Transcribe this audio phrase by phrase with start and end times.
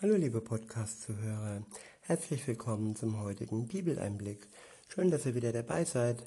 [0.00, 1.64] Hallo liebe Podcast-Zuhörer,
[2.02, 4.46] herzlich willkommen zum heutigen Bibeleinblick.
[4.88, 6.22] Schön, dass ihr wieder dabei seid.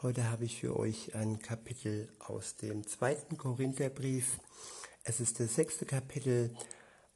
[0.00, 4.38] Heute habe ich für euch ein Kapitel aus dem zweiten Korintherbrief.
[5.04, 6.56] Es ist das sechste Kapitel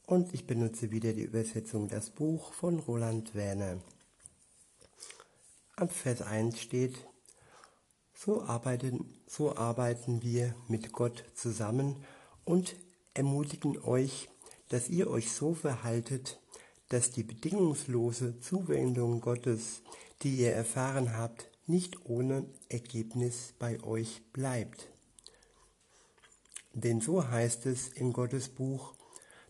[0.05, 3.79] und ich benutze wieder die Übersetzung Das Buch von Roland Werner.
[5.75, 6.99] Ab Vers 1 steht,
[8.13, 11.97] so arbeiten, so arbeiten wir mit Gott zusammen
[12.45, 12.77] und
[13.15, 14.29] ermutigen euch,
[14.69, 16.41] dass ihr euch so verhaltet,
[16.89, 19.83] dass die bedingungslose Zuwendung Gottes,
[20.23, 24.89] die ihr erfahren habt, nicht ohne Ergebnis bei euch bleibt.
[26.73, 28.95] Denn so heißt es in Gottes Buch,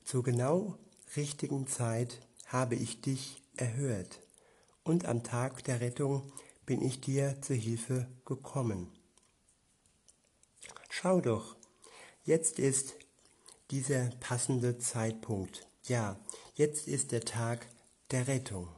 [0.04, 0.78] zur genau
[1.16, 4.20] richtigen Zeit habe ich dich erhört,
[4.84, 6.30] und am Tag der Rettung
[6.66, 8.92] bin ich dir zu Hilfe gekommen.
[10.90, 11.56] Schau doch,
[12.24, 12.94] jetzt ist
[13.70, 15.66] dieser passende Zeitpunkt.
[15.84, 16.18] Ja,
[16.54, 17.66] jetzt ist der Tag
[18.10, 18.68] der Rettung.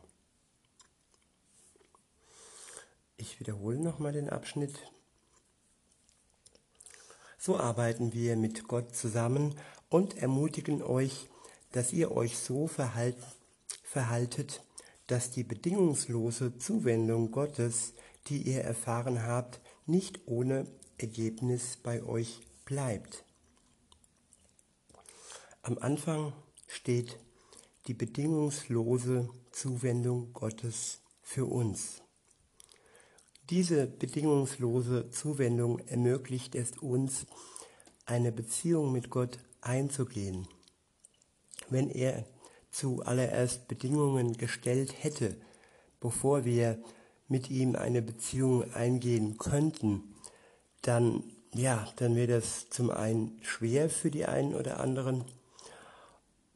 [3.17, 4.75] Ich wiederhole nochmal den Abschnitt.
[7.39, 9.55] So arbeiten wir mit Gott zusammen
[9.89, 11.29] und ermutigen euch,
[11.73, 13.23] dass ihr euch so verhalten,
[13.83, 14.63] verhaltet,
[15.07, 17.93] dass die bedingungslose Zuwendung Gottes,
[18.29, 20.67] die ihr erfahren habt, nicht ohne
[20.99, 23.26] Ergebnis bei euch bleibt.
[25.67, 26.33] Am Anfang
[26.69, 27.19] steht
[27.89, 32.03] die bedingungslose Zuwendung Gottes für uns.
[33.51, 37.27] Diese bedingungslose Zuwendung ermöglicht es uns,
[38.05, 40.47] eine Beziehung mit Gott einzugehen.
[41.69, 42.25] Wenn er
[42.71, 45.37] zuallererst Bedingungen gestellt hätte,
[45.99, 46.81] bevor wir
[47.27, 50.15] mit ihm eine Beziehung eingehen könnten,
[50.83, 55.25] dann ja, dann wäre das zum einen schwer für die einen oder anderen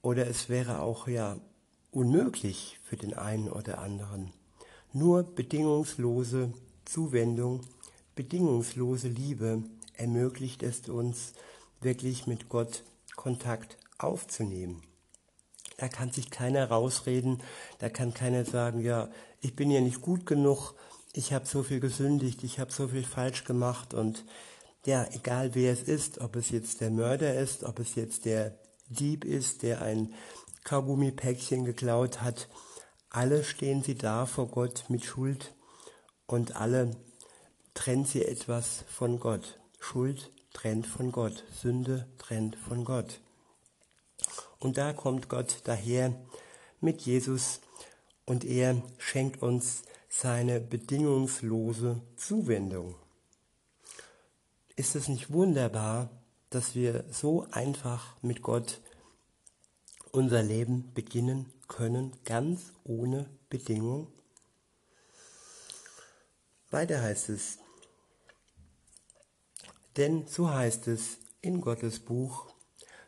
[0.03, 1.39] oder es wäre auch ja
[1.91, 4.33] unmöglich für den einen oder anderen.
[4.93, 6.53] Nur bedingungslose
[6.85, 7.61] Zuwendung,
[8.15, 9.63] bedingungslose Liebe
[9.95, 11.33] ermöglicht es uns,
[11.81, 12.85] wirklich mit Gott
[13.17, 14.83] Kontakt aufzunehmen.
[15.77, 17.43] Da kann sich keiner rausreden,
[17.79, 19.09] da kann keiner sagen, ja,
[19.41, 20.75] ich bin ja nicht gut genug,
[21.13, 24.25] ich habe so viel gesündigt, ich habe so viel falsch gemacht und
[24.87, 28.59] ja, egal wer es ist, ob es jetzt der Mörder ist, ob es jetzt der
[28.91, 30.13] Dieb ist, der ein
[30.65, 32.49] Kaugummipäckchen geklaut hat.
[33.09, 35.55] Alle stehen sie da vor Gott mit Schuld
[36.27, 36.91] und alle
[37.75, 39.59] trennt sie etwas von Gott.
[39.79, 43.21] Schuld trennt von Gott, Sünde trennt von Gott.
[44.59, 46.15] Und da kommt Gott daher
[46.81, 47.61] mit Jesus
[48.27, 52.97] und er schenkt uns seine bedingungslose Zuwendung.
[54.77, 56.11] Ist es nicht wunderbar,
[56.51, 58.81] dass wir so einfach mit Gott
[60.13, 64.09] unser Leben beginnen können, ganz ohne Bedingung.
[66.71, 67.59] Weiter heißt es,
[69.97, 72.47] denn so heißt es in Gottes Buch,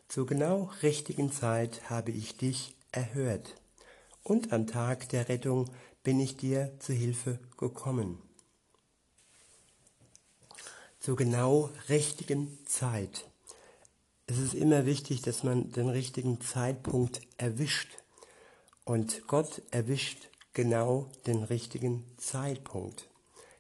[0.09, 3.55] zur genau richtigen Zeit habe ich dich erhört,
[4.23, 5.71] und am Tag der Rettung
[6.03, 8.23] bin ich dir zu Hilfe gekommen.
[11.01, 13.32] Zur genau richtigen Zeit.
[14.27, 17.99] Es ist immer wichtig, dass man den richtigen Zeitpunkt erwischt.
[18.85, 23.09] Und Gott erwischt genau den richtigen Zeitpunkt.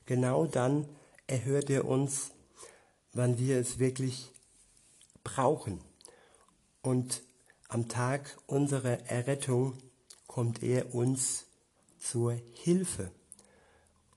[0.06, 0.89] Genau dann
[1.27, 2.33] erhört er uns,
[3.12, 4.31] wann wir es wirklich
[5.25, 5.81] brauchen.
[6.83, 7.22] Und
[7.69, 9.78] am Tag unserer Errettung
[10.27, 11.47] kommt er uns
[11.99, 13.11] zur Hilfe.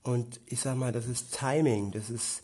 [0.02, 2.42] Und ich sage mal, das ist Timing, das ist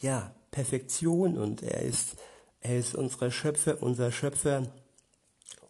[0.00, 2.16] ja Perfektion und er ist
[2.64, 4.66] er ist unser Schöpfer, unser Schöpfer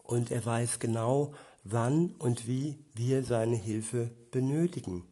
[0.03, 1.33] und er weiß genau,
[1.63, 5.03] wann und wie wir seine Hilfe benötigen.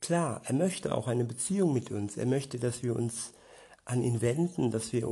[0.00, 2.18] Klar, er möchte auch eine Beziehung mit uns.
[2.18, 3.32] Er möchte, dass wir uns
[3.86, 5.08] an ihn wenden, dass wir,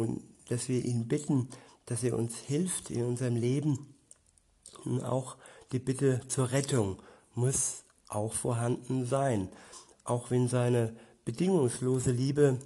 [0.49, 1.49] dass wir ihn bitten,
[1.87, 3.95] dass er uns hilft in unserem Leben.
[4.85, 5.37] Und auch
[5.73, 6.99] die Bitte zur Rettung
[7.35, 9.49] muss auch vorhanden sein.
[10.05, 10.95] Auch wenn seine
[11.25, 12.59] bedingungslose Liebe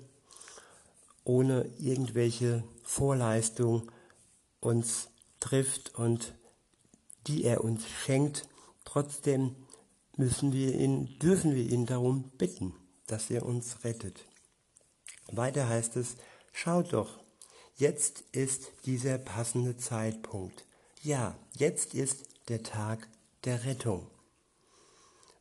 [1.24, 3.88] ohne irgendwelche Vorleistung
[4.58, 6.34] uns trifft und
[7.28, 8.48] die er uns schenkt.
[8.84, 9.54] Trotzdem
[10.16, 12.74] müssen wir ihn, dürfen wir ihn darum bitten,
[13.06, 14.24] dass er uns rettet.
[15.30, 16.16] Weiter heißt es,
[16.52, 17.20] schaut doch,
[17.76, 20.64] jetzt ist dieser passende Zeitpunkt.
[21.00, 23.06] Ja, jetzt ist der Tag
[23.44, 24.08] der Rettung.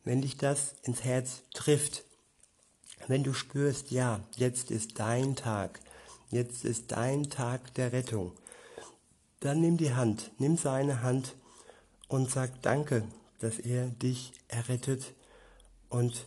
[0.04, 2.04] Wenn dich das ins Herz trifft,
[3.08, 5.80] wenn du spürst, ja, jetzt ist dein Tag,
[6.30, 8.32] jetzt ist dein Tag der Rettung,
[9.40, 11.34] dann nimm die Hand, nimm seine Hand
[12.08, 13.04] und sag Danke,
[13.38, 15.14] dass er dich errettet
[15.88, 16.26] und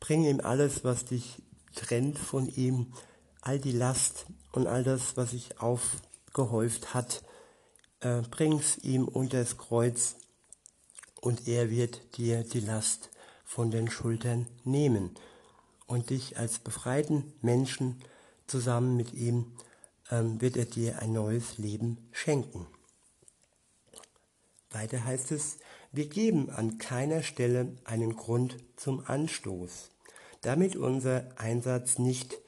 [0.00, 1.42] bring ihm alles, was dich
[1.74, 2.92] trennt von ihm,
[3.40, 7.22] all die Last und all das, was sich aufgehäuft hat,
[8.00, 10.16] äh, bring's ihm unter das Kreuz
[11.20, 13.10] und er wird dir die Last
[13.44, 15.14] von den Schultern nehmen
[15.86, 18.02] und dich als befreiten Menschen
[18.48, 19.52] zusammen mit ihm
[20.10, 22.66] ähm, wird er dir ein neues Leben schenken.
[24.70, 25.58] Weiter heißt es,
[25.92, 29.90] wir geben an keiner Stelle einen Grund zum Anstoß,
[30.42, 32.38] damit unser Einsatz nicht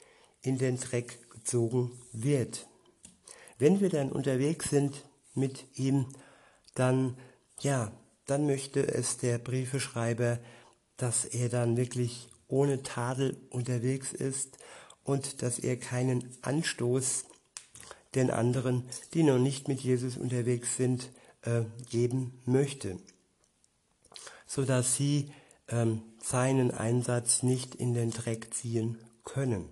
[0.41, 2.67] in den Dreck gezogen wird.
[3.57, 5.03] Wenn wir dann unterwegs sind
[5.33, 6.07] mit ihm,
[6.75, 7.17] dann,
[7.59, 7.91] ja,
[8.25, 10.39] dann möchte es der Briefeschreiber,
[10.97, 14.57] dass er dann wirklich ohne Tadel unterwegs ist
[15.03, 17.25] und dass er keinen Anstoß
[18.15, 18.83] den anderen,
[19.13, 21.09] die noch nicht mit Jesus unterwegs sind,
[21.43, 22.97] äh, geben möchte,
[24.45, 25.31] so dass sie
[25.69, 29.69] ähm, seinen Einsatz nicht in den Dreck ziehen können.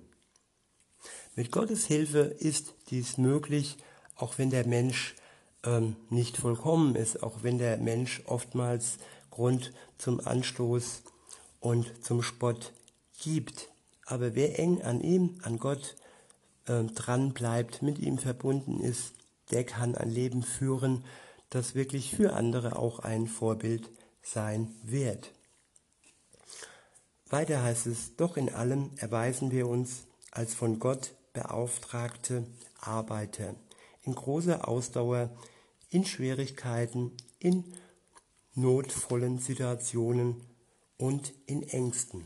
[1.35, 3.77] Mit Gottes Hilfe ist dies möglich,
[4.15, 5.15] auch wenn der Mensch
[5.63, 8.97] ähm, nicht vollkommen ist, auch wenn der Mensch oftmals
[9.29, 11.03] Grund zum Anstoß
[11.59, 12.73] und zum Spott
[13.21, 13.69] gibt.
[14.09, 15.95] Aber wer eng an ihm, an Gott
[16.65, 19.13] äh, dran bleibt, mit ihm verbunden ist,
[19.51, 21.05] der kann ein Leben führen,
[21.51, 23.87] das wirklich für andere auch ein Vorbild
[24.23, 25.31] sein wird.
[27.29, 32.47] Weiter heißt es, doch in allem erweisen wir uns als von Gott beauftragte
[32.79, 33.53] Arbeiter
[34.01, 35.29] in großer Ausdauer,
[35.91, 37.63] in Schwierigkeiten, in
[38.55, 40.41] notvollen Situationen
[40.97, 42.25] und in Ängsten.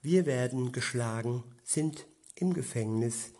[0.00, 2.06] Wir werden geschlagen, sind
[2.36, 3.32] im Gefängnis,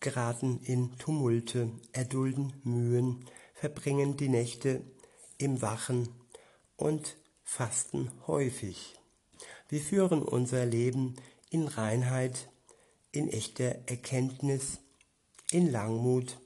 [0.00, 4.82] geraten in Tumulte, erdulden Mühen, verbringen die Nächte
[5.36, 6.08] im Wachen
[6.76, 8.98] und fasten häufig.
[9.68, 11.16] Wir führen unser Leben
[11.50, 12.48] in Reinheit,
[13.12, 14.78] in echter Erkenntnis,
[15.50, 16.38] in Langmut,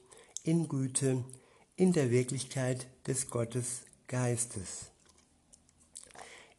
[0.43, 1.23] in Güte,
[1.77, 4.91] in der Wirklichkeit des Gottes Geistes,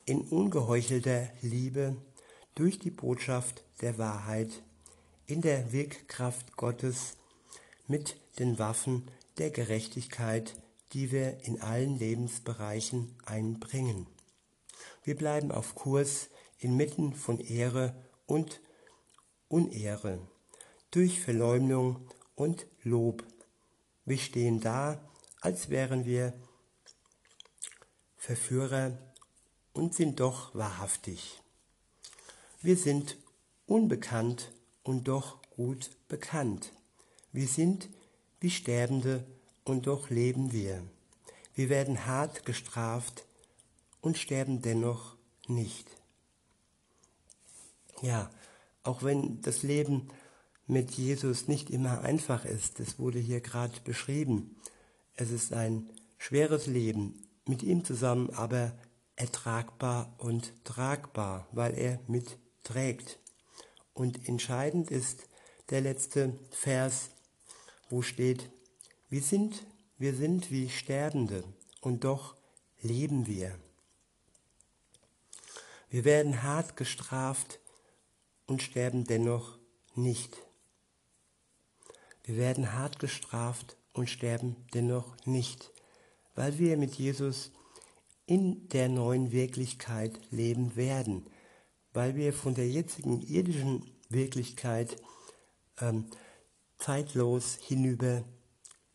[0.06, 1.96] in ungeheuchelter Liebe
[2.54, 4.62] durch die Botschaft der Wahrheit,
[5.26, 7.16] in der Wirkkraft Gottes
[7.86, 10.54] mit den Waffen der Gerechtigkeit,
[10.92, 14.06] die wir in allen Lebensbereichen einbringen.
[15.02, 16.28] Wir bleiben auf Kurs
[16.58, 17.94] inmitten von Ehre
[18.26, 18.60] und
[19.48, 20.18] Unehre,
[20.90, 23.24] durch Verleumdung und Lob.
[24.04, 25.00] Wir stehen da,
[25.40, 26.32] als wären wir
[28.16, 28.96] Verführer
[29.72, 31.43] und sind doch wahrhaftig.
[32.64, 33.18] Wir sind
[33.66, 34.50] unbekannt
[34.84, 36.72] und doch gut bekannt.
[37.30, 37.90] Wir sind
[38.40, 39.26] wie Sterbende
[39.64, 40.82] und doch leben wir.
[41.54, 43.26] Wir werden hart gestraft
[44.00, 45.14] und sterben dennoch
[45.46, 45.86] nicht.
[48.00, 48.30] Ja,
[48.82, 50.08] auch wenn das Leben
[50.66, 54.56] mit Jesus nicht immer einfach ist, das wurde hier gerade beschrieben.
[55.16, 58.72] Es ist ein schweres Leben mit ihm zusammen, aber
[59.16, 62.00] ertragbar und tragbar, weil er
[62.64, 63.18] mitträgt.
[63.92, 65.28] Und entscheidend ist
[65.70, 67.10] der letzte Vers,
[67.90, 68.50] wo steht,
[69.08, 69.64] wir sind,
[69.98, 71.44] wir sind wie Sterbende
[71.80, 72.34] und doch
[72.80, 73.56] leben wir.
[75.90, 77.60] Wir werden hart gestraft
[78.46, 79.58] und sterben dennoch
[79.94, 80.36] nicht.
[82.24, 85.70] Wir werden hart gestraft und sterben dennoch nicht,
[86.34, 87.52] weil wir mit Jesus
[88.26, 91.26] in der neuen Wirklichkeit leben werden,
[91.94, 94.96] weil wir von der jetzigen irdischen Wirklichkeit
[95.80, 96.06] ähm,
[96.76, 98.24] zeitlos hinüber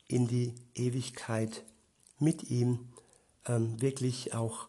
[0.07, 1.63] in die Ewigkeit
[2.19, 2.89] mit ihm
[3.47, 4.67] ähm, wirklich auch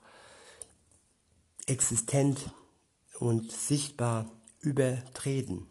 [1.67, 2.51] existent
[3.19, 5.67] und sichtbar übertreten.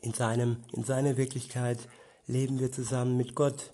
[0.00, 1.78] In, seinem, in seiner Wirklichkeit
[2.26, 3.72] leben wir zusammen mit Gott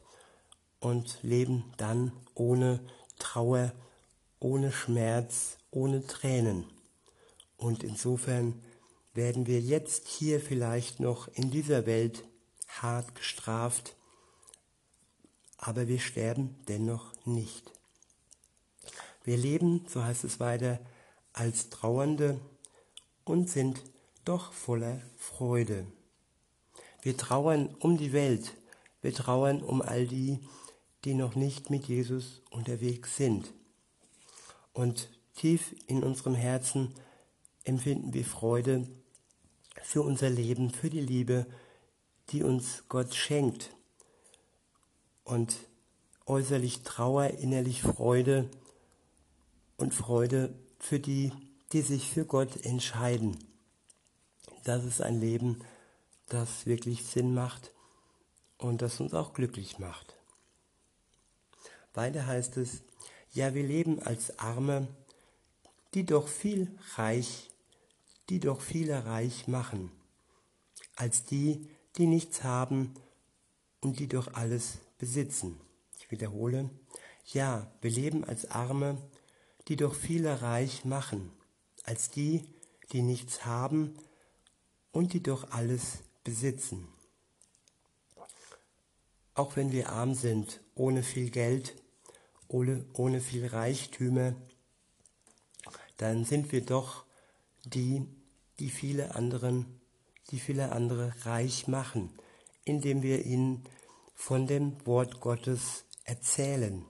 [0.80, 2.80] und leben dann ohne
[3.18, 3.72] Trauer,
[4.40, 6.64] ohne Schmerz, ohne Tränen.
[7.58, 8.62] Und insofern
[9.12, 12.24] werden wir jetzt hier vielleicht noch in dieser Welt
[12.68, 13.96] hart gestraft,
[15.58, 17.72] aber wir sterben dennoch nicht.
[19.24, 20.78] Wir leben, so heißt es weiter,
[21.32, 22.40] als Trauernde
[23.24, 23.82] und sind
[24.24, 25.86] doch voller Freude.
[27.02, 28.54] Wir trauern um die Welt,
[29.02, 30.38] wir trauern um all die,
[31.04, 33.52] die noch nicht mit Jesus unterwegs sind.
[34.72, 36.94] Und tief in unserem Herzen
[37.68, 38.88] empfinden wir Freude
[39.82, 41.46] für unser Leben, für die Liebe,
[42.30, 43.70] die uns Gott schenkt.
[45.24, 45.56] Und
[46.26, 48.50] äußerlich Trauer, innerlich Freude
[49.76, 51.32] und Freude für die,
[51.72, 53.36] die sich für Gott entscheiden.
[54.64, 55.60] Das ist ein Leben,
[56.28, 57.72] das wirklich Sinn macht
[58.56, 60.16] und das uns auch glücklich macht.
[61.94, 62.82] Weiter heißt es,
[63.32, 64.88] ja, wir leben als Arme,
[65.94, 67.50] die doch viel reich,
[68.28, 69.90] die doch viele reich machen,
[70.96, 72.94] als die, die nichts haben
[73.80, 75.60] und die doch alles besitzen.
[75.98, 76.70] Ich wiederhole,
[77.26, 78.98] ja, wir leben als Arme,
[79.68, 81.30] die doch viele reich machen,
[81.84, 82.44] als die,
[82.92, 83.96] die nichts haben
[84.92, 86.88] und die doch alles besitzen.
[89.34, 91.76] Auch wenn wir arm sind, ohne viel Geld,
[92.48, 94.34] ohne, ohne viel Reichtümer,
[95.98, 97.04] dann sind wir doch
[97.64, 98.06] die,
[98.58, 99.80] die viele anderen,
[100.30, 102.10] die viele andere reich machen,
[102.64, 103.64] indem wir ihnen
[104.14, 106.84] von dem Wort Gottes erzählen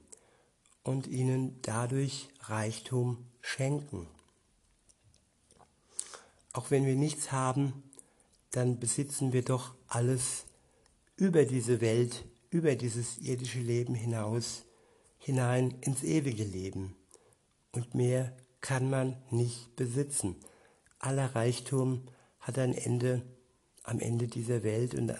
[0.82, 4.06] und ihnen dadurch Reichtum schenken.
[6.52, 7.82] Auch wenn wir nichts haben,
[8.50, 10.46] dann besitzen wir doch alles
[11.16, 14.64] über diese Welt, über dieses irdische Leben hinaus,
[15.18, 16.96] hinein ins ewige Leben.
[17.72, 20.36] Und mehr kann man nicht besitzen.
[20.98, 22.08] Aller Reichtum
[22.40, 23.22] hat ein Ende
[23.84, 25.14] am Ende dieser Welt und,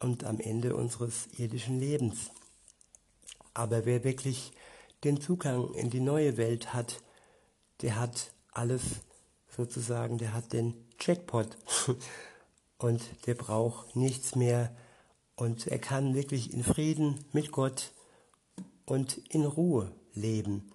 [0.00, 2.30] und am Ende unseres irdischen Lebens.
[3.54, 4.52] Aber wer wirklich
[5.04, 7.02] den Zugang in die neue Welt hat,
[7.80, 8.82] der hat alles
[9.56, 11.56] sozusagen, der hat den Jackpot
[12.78, 14.74] und der braucht nichts mehr
[15.36, 17.92] und er kann wirklich in Frieden mit Gott
[18.84, 20.72] und in Ruhe leben.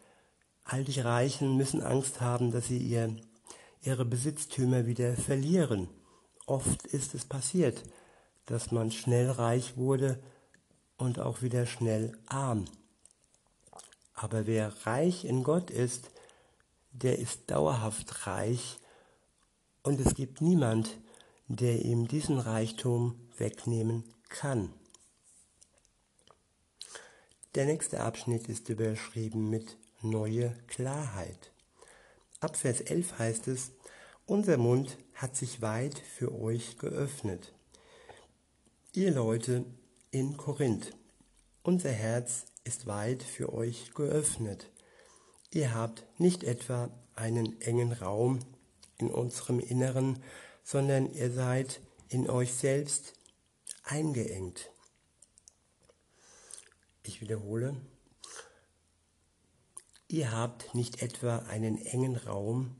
[0.63, 3.15] All die Reichen müssen Angst haben, dass sie ihr,
[3.83, 5.89] ihre Besitztümer wieder verlieren.
[6.45, 7.83] Oft ist es passiert,
[8.45, 10.21] dass man schnell reich wurde
[10.97, 12.65] und auch wieder schnell arm.
[14.13, 16.11] Aber wer reich in Gott ist,
[16.91, 18.77] der ist dauerhaft reich
[19.81, 20.97] und es gibt niemand,
[21.47, 24.73] der ihm diesen Reichtum wegnehmen kann.
[27.55, 31.52] Der nächste Abschnitt ist überschrieben mit neue Klarheit.
[32.43, 33.71] Ab Vers 11 heißt es,
[34.25, 37.53] unser Mund hat sich weit für euch geöffnet.
[38.91, 39.63] Ihr Leute
[40.11, 40.93] in Korinth,
[41.61, 44.69] unser Herz ist weit für euch geöffnet.
[45.51, 48.39] Ihr habt nicht etwa einen engen Raum
[48.97, 50.21] in unserem Inneren,
[50.65, 53.13] sondern ihr seid in euch selbst
[53.85, 54.69] eingeengt.
[57.03, 57.77] Ich wiederhole,
[60.13, 62.75] ihr habt nicht etwa einen engen Raum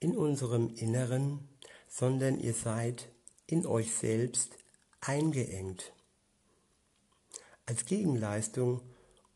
[0.00, 1.48] in unserem Inneren,
[1.88, 3.08] sondern ihr seid
[3.46, 4.58] in euch selbst
[5.00, 5.94] eingeengt.
[7.64, 8.82] Als Gegenleistung,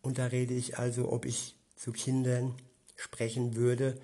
[0.02, 2.54] und da rede ich also, ob ich zu Kindern
[2.96, 3.98] sprechen würde,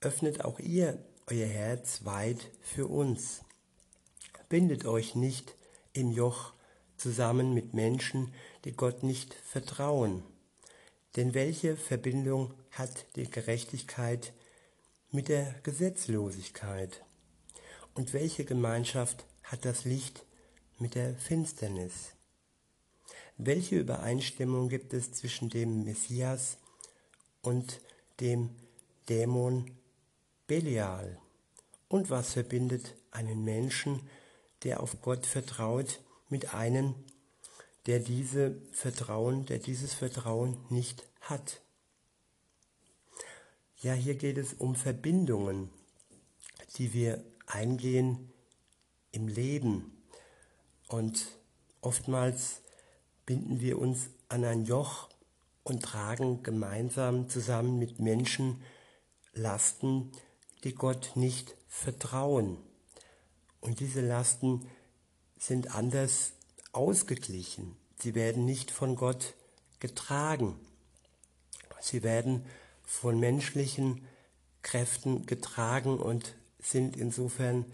[0.00, 3.42] öffnet auch ihr euer Herz weit für uns.
[4.48, 5.54] Bindet euch nicht
[5.92, 6.54] im Joch
[6.96, 8.32] zusammen mit Menschen,
[8.64, 10.22] die Gott nicht vertrauen.
[11.14, 14.32] Denn welche Verbindung hat die Gerechtigkeit
[15.10, 17.04] mit der Gesetzlosigkeit?
[17.94, 20.26] Und welche Gemeinschaft hat das Licht
[20.78, 22.12] mit der Finsternis?
[23.38, 26.58] Welche Übereinstimmung gibt es zwischen dem Messias
[27.42, 27.80] und
[28.20, 28.50] dem
[29.08, 29.70] Dämon
[30.46, 31.18] Belial?
[31.88, 34.00] Und was verbindet einen Menschen,
[34.64, 36.94] der auf Gott vertraut, mit einem,
[37.86, 41.60] der diese Vertrauen, der dieses Vertrauen nicht hat.
[43.80, 45.70] Ja, hier geht es um Verbindungen,
[46.76, 48.32] die wir eingehen
[49.12, 50.02] im Leben.
[50.88, 51.26] Und
[51.80, 52.60] oftmals
[53.24, 55.08] binden wir uns an ein Joch
[55.62, 58.62] und tragen gemeinsam zusammen mit Menschen
[59.32, 60.10] Lasten,
[60.64, 62.58] die Gott nicht vertrauen.
[63.60, 64.66] Und diese Lasten
[65.38, 66.32] sind anders
[66.76, 67.76] ausgeglichen.
[67.98, 69.34] Sie werden nicht von Gott
[69.80, 70.58] getragen.
[71.80, 72.44] Sie werden
[72.84, 74.06] von menschlichen
[74.62, 77.64] Kräften getragen und sind insofern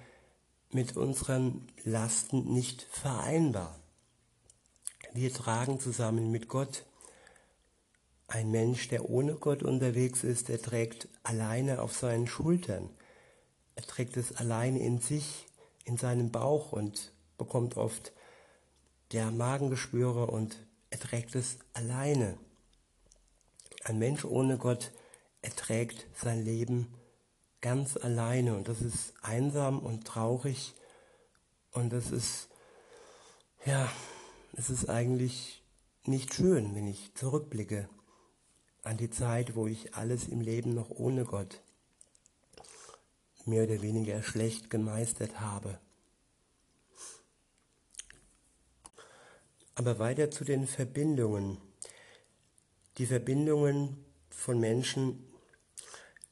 [0.70, 3.78] mit unseren Lasten nicht vereinbar.
[5.12, 6.84] Wir tragen zusammen mit Gott.
[8.28, 12.88] Ein Mensch, der ohne Gott unterwegs ist, der trägt alleine auf seinen Schultern.
[13.74, 15.46] Er trägt es alleine in sich,
[15.84, 18.12] in seinem Bauch und bekommt oft
[19.12, 20.56] der Magengeschwüre und
[20.90, 22.38] erträgt es alleine.
[23.84, 24.92] Ein Mensch ohne Gott
[25.42, 26.94] erträgt sein Leben
[27.60, 30.74] ganz alleine und das ist einsam und traurig
[31.72, 32.48] und das ist,
[33.64, 33.90] ja,
[34.54, 35.62] es ist eigentlich
[36.04, 37.88] nicht schön, wenn ich zurückblicke
[38.82, 41.62] an die Zeit, wo ich alles im Leben noch ohne Gott
[43.44, 45.78] mehr oder weniger schlecht gemeistert habe.
[49.74, 51.58] Aber weiter zu den Verbindungen.
[52.98, 55.24] Die Verbindungen von Menschen,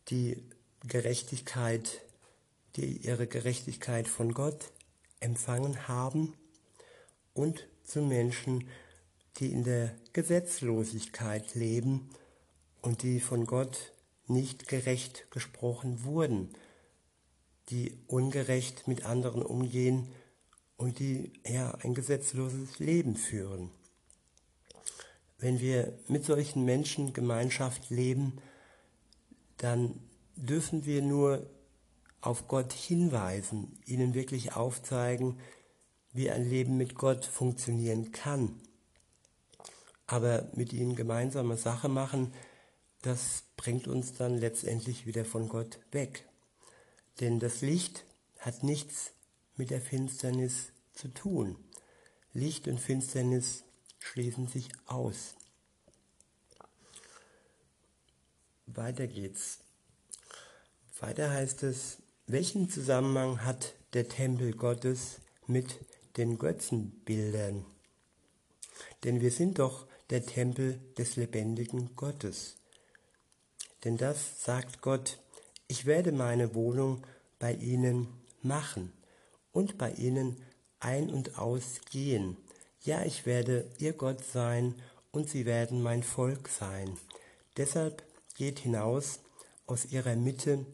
[0.09, 0.43] die
[0.87, 2.03] Gerechtigkeit,
[2.77, 4.73] die ihre Gerechtigkeit von Gott
[5.21, 6.35] empfangen haben
[7.35, 8.69] und zu Menschen,
[9.39, 12.11] die in der Gesetzlosigkeit leben
[12.83, 13.93] und die von Gott
[14.27, 16.51] nicht gerecht gesprochen wurden,
[17.71, 20.13] die ungerecht mit anderen umgehen
[20.81, 23.71] und die ja ein gesetzloses Leben führen.
[25.37, 28.39] Wenn wir mit solchen Menschen Gemeinschaft leben,
[29.59, 30.01] dann
[30.37, 31.47] dürfen wir nur
[32.23, 35.39] auf Gott hinweisen, ihnen wirklich aufzeigen,
[36.15, 38.59] wie ein Leben mit Gott funktionieren kann.
[40.07, 42.33] Aber mit ihnen gemeinsame Sache machen,
[43.03, 46.27] das bringt uns dann letztendlich wieder von Gott weg.
[47.21, 48.07] Denn das Licht
[48.39, 49.13] hat nichts
[49.61, 51.55] mit der Finsternis zu tun.
[52.33, 53.63] Licht und Finsternis
[53.99, 55.35] schließen sich aus.
[58.65, 59.59] Weiter geht's.
[60.99, 65.77] Weiter heißt es, welchen Zusammenhang hat der Tempel Gottes mit
[66.17, 67.67] den Götzenbildern?
[69.05, 72.57] Denn wir sind doch der Tempel des lebendigen Gottes.
[73.85, 75.19] Denn das sagt Gott,
[75.69, 77.07] ich werde meine Wohnung
[77.39, 78.09] bei ihnen
[78.41, 78.95] machen
[79.53, 80.37] und bei ihnen
[80.79, 82.37] ein und ausgehen.
[82.83, 84.75] Ja, ich werde ihr Gott sein
[85.13, 86.97] und sie werden mein Volk sein.
[87.57, 88.03] Deshalb
[88.35, 89.21] geht hinaus
[89.67, 90.65] aus ihrer Mitte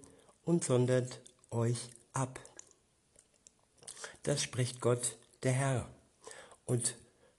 [0.44, 2.38] und sondert euch ab.
[4.22, 5.88] Das spricht Gott, der Herr,
[6.64, 6.96] und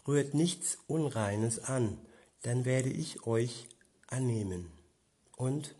[0.08, 1.98] rührt nichts Unreines an,
[2.44, 3.68] dann werde ich euch
[4.08, 4.72] annehmen.
[5.36, 5.76] Und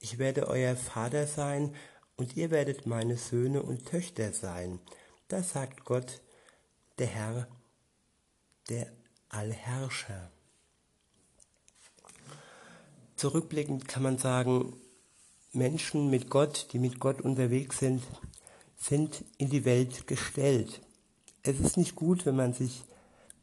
[0.00, 1.74] ich werde euer Vater sein,
[2.16, 4.78] und ihr werdet meine Söhne und Töchter sein.
[5.30, 6.20] Das sagt Gott,
[6.98, 7.46] der Herr,
[8.68, 8.90] der
[9.28, 10.32] Allherrscher.
[13.14, 14.74] Zurückblickend kann man sagen,
[15.52, 18.02] Menschen mit Gott, die mit Gott unterwegs sind,
[18.76, 20.80] sind in die Welt gestellt.
[21.44, 22.82] Es ist nicht gut, wenn man sich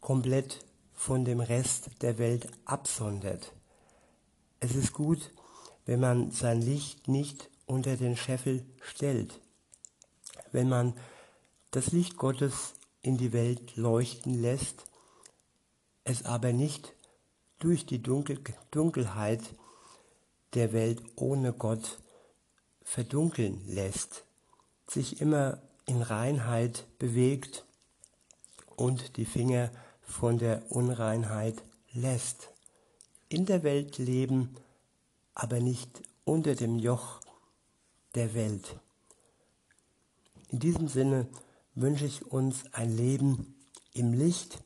[0.01, 3.53] komplett von dem Rest der Welt absondert.
[4.59, 5.31] Es ist gut,
[5.85, 9.39] wenn man sein Licht nicht unter den Scheffel stellt,
[10.51, 10.93] wenn man
[11.71, 14.85] das Licht Gottes in die Welt leuchten lässt,
[16.03, 16.93] es aber nicht
[17.59, 18.39] durch die Dunkel
[18.71, 19.41] Dunkelheit
[20.53, 21.99] der Welt ohne Gott
[22.83, 24.23] verdunkeln lässt,
[24.87, 27.65] sich immer in Reinheit bewegt
[28.75, 31.61] und die Finger von der Unreinheit
[31.93, 32.49] lässt.
[33.29, 34.55] In der Welt leben,
[35.33, 37.19] aber nicht unter dem Joch
[38.15, 38.79] der Welt.
[40.49, 41.27] In diesem Sinne
[41.79, 43.55] wünsche ich uns ein Leben
[43.93, 44.63] im Licht,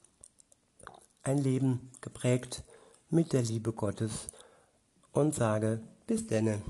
[1.23, 2.63] ein Leben geprägt
[3.09, 4.29] mit der Liebe Gottes
[5.11, 6.61] und sage bis denne.